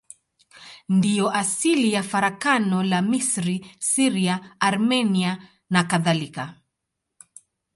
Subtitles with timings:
[0.89, 6.61] Ndiyo asili ya farakano la Misri, Syria, Armenia nakadhalika.